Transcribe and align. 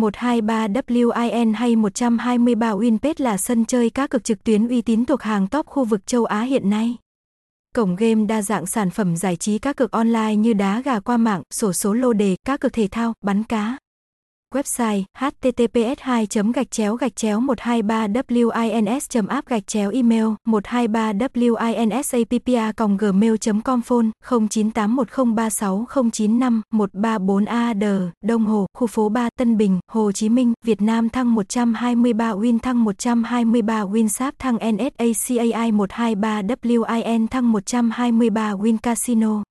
123WIN 0.00 1.54
hay 1.54 1.76
123 1.76 2.72
Winpet 2.74 3.14
là 3.18 3.36
sân 3.36 3.64
chơi 3.64 3.90
cá 3.90 4.06
cược 4.06 4.24
trực 4.24 4.44
tuyến 4.44 4.68
uy 4.68 4.82
tín 4.82 5.04
thuộc 5.04 5.22
hàng 5.22 5.46
top 5.46 5.66
khu 5.66 5.84
vực 5.84 6.06
châu 6.06 6.24
Á 6.24 6.42
hiện 6.42 6.70
nay. 6.70 6.96
Cổng 7.74 7.96
game 7.96 8.24
đa 8.24 8.42
dạng 8.42 8.66
sản 8.66 8.90
phẩm 8.90 9.16
giải 9.16 9.36
trí 9.36 9.58
cá 9.58 9.72
cược 9.72 9.90
online 9.90 10.36
như 10.36 10.52
đá 10.52 10.82
gà 10.84 11.00
qua 11.00 11.16
mạng, 11.16 11.42
sổ 11.50 11.72
số 11.72 11.92
lô 11.92 12.12
đề, 12.12 12.36
cá 12.44 12.56
cược 12.56 12.72
thể 12.72 12.88
thao, 12.90 13.14
bắn 13.24 13.44
cá. 13.44 13.76
Website 14.54 15.04
https 15.18 16.26
2 16.28 16.52
gạch 16.52 16.70
chéo 16.70 16.94
gạch 16.94 17.16
chéo 17.16 17.40
123 17.40 18.06
wins 18.06 19.28
app 19.28 19.48
gạch 19.48 19.66
chéo 19.66 19.90
email 19.90 20.26
123 20.46 21.12
winsappr 21.12 22.72
gmail 22.98 23.34
com 23.64 23.82
phone 23.82 24.10
0981036095 24.24 26.60
134 26.72 27.44
AD 27.44 27.84
Đông 28.24 28.44
Hồ, 28.44 28.66
khu 28.78 28.86
phố 28.86 29.08
3 29.08 29.28
Tân 29.38 29.56
Bình, 29.56 29.78
Hồ 29.92 30.12
Chí 30.12 30.28
Minh, 30.28 30.52
Việt 30.64 30.82
Nam 30.82 31.08
thăng 31.08 31.34
123 31.34 32.32
Win 32.32 32.58
thăng 32.58 32.84
123 32.84 33.84
Winsap 33.84 34.32
thăng 34.38 34.56
NSACAI 34.56 35.72
123 35.72 36.42
WIN 36.62 37.28
thăng 37.28 37.52
123 37.52 38.54
Win 38.54 38.78
Casino. 38.78 39.42